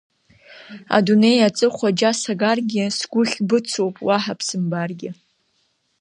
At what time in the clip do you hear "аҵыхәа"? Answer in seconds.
1.47-1.89